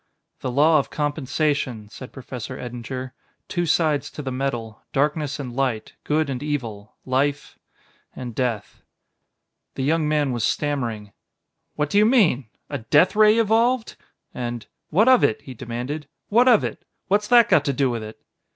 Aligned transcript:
"The 0.39 0.49
law 0.49 0.79
of 0.79 0.89
compensation," 0.89 1.87
said 1.89 2.11
Professor 2.11 2.57
Eddinger. 2.57 3.13
"Two 3.47 3.67
sides 3.67 4.09
to 4.09 4.23
the 4.23 4.31
medal! 4.31 4.81
Darkness 4.93 5.39
and 5.39 5.55
light 5.55 5.93
good 6.05 6.27
and 6.27 6.41
evil 6.41 6.95
life... 7.05 7.59
and 8.15 8.33
death!" 8.33 8.81
The 9.75 9.83
young 9.83 10.07
man 10.09 10.31
was 10.31 10.43
stammering. 10.43 11.11
"What 11.75 11.91
do 11.91 11.99
you 11.99 12.07
mean? 12.07 12.47
a 12.67 12.79
death 12.79 13.15
ray 13.15 13.37
evolved?" 13.37 13.95
And: 14.33 14.65
"What 14.89 15.07
of 15.07 15.23
it?" 15.23 15.43
he 15.43 15.53
demanded; 15.53 16.07
"what 16.29 16.47
of 16.47 16.63
it? 16.63 16.83
What's 17.07 17.27
that 17.27 17.47
got 17.47 17.63
to 17.65 17.73
do 17.73 17.91
with 17.91 18.01
it?" 18.01 18.19